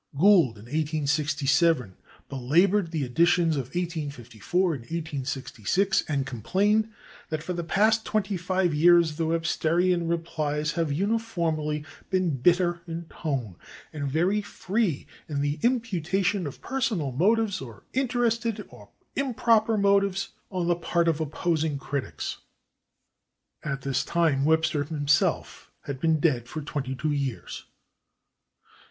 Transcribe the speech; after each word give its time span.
Gould, 0.17 0.57
in 0.57 0.63
1867, 0.65 1.93
belabored 2.27 2.89
the 2.89 3.03
editions 3.05 3.55
of 3.55 3.65
1854 3.67 4.73
and 4.73 4.81
1866, 4.81 6.03
and 6.07 6.25
complained 6.25 6.91
that 7.29 7.43
"for 7.43 7.53
the 7.53 7.63
past 7.63 8.03
twenty 8.03 8.35
five 8.35 8.73
years 8.73 9.17
the 9.17 9.27
Websterian 9.27 10.09
replies 10.09 10.71
have 10.71 10.91
uniformly 10.91 11.85
been 12.09 12.37
bitter 12.37 12.81
in 12.87 13.05
tone, 13.09 13.57
and 13.93 14.09
very 14.09 14.41
free 14.41 15.05
in 15.29 15.41
the 15.41 15.59
imputation 15.61 16.47
of 16.47 16.61
personal 16.63 17.11
motives, 17.11 17.61
or 17.61 17.83
interested 17.93 18.65
or 18.69 18.89
improper 19.15 19.77
motives, 19.77 20.29
on 20.49 20.65
the 20.65 20.75
part 20.75 21.07
of 21.07 21.21
opposing 21.21 21.77
critics." 21.77 22.39
At 23.63 23.83
this 23.83 24.03
time 24.03 24.45
Webster 24.45 24.83
himself 24.83 25.69
had 25.81 25.99
been 25.99 26.19
dead 26.19 26.47
for 26.47 26.61
twenty 26.63 26.95
two 26.95 27.11
years. 27.11 27.65